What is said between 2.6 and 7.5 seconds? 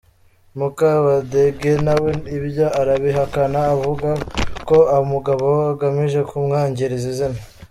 arabihakana akavuga ko umugabo agamije kumwangiriza izina.